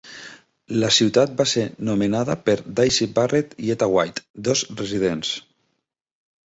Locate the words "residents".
4.85-5.41